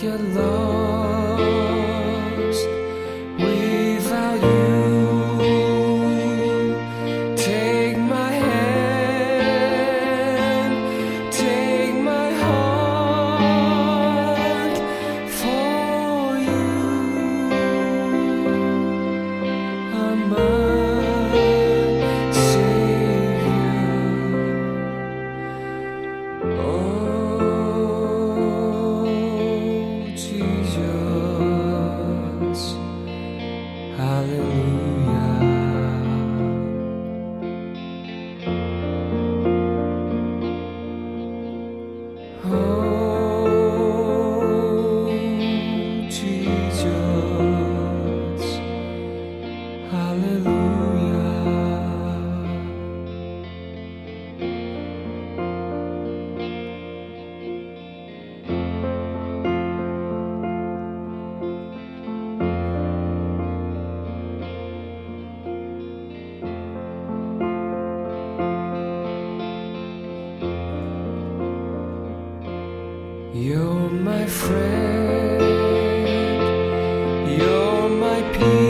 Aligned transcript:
get 0.00 0.18
lost 0.18 0.69
Hallelujah. 34.00 35.19
You're 73.32 73.90
my 73.90 74.26
friend, 74.26 75.40
you're 77.30 77.88
my 77.88 78.22
peace. 78.36 78.69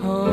home. 0.00 0.29